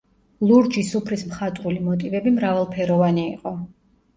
ლურჯი 0.51 0.83
სუფრის 0.91 1.25
მხატვრული 1.33 1.83
მოტივები 1.89 2.35
მრავალფეროვანი 2.39 3.29
იყო. 3.37 3.57